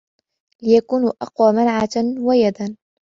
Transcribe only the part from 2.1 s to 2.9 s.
وَيَدًا